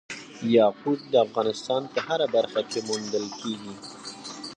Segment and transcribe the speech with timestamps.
[0.57, 3.75] یاقوت د افغانستان په هره برخه کې موندل کېږي.